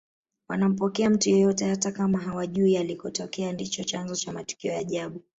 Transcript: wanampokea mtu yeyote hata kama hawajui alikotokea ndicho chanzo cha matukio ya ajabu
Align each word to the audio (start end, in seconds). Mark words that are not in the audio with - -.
wanampokea 0.49 1.09
mtu 1.09 1.29
yeyote 1.29 1.65
hata 1.69 1.91
kama 1.91 2.19
hawajui 2.19 2.77
alikotokea 2.77 3.51
ndicho 3.53 3.83
chanzo 3.83 4.15
cha 4.15 4.33
matukio 4.33 4.71
ya 4.71 4.79
ajabu 4.79 5.21